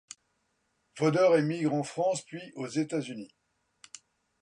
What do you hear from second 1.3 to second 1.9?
émigre en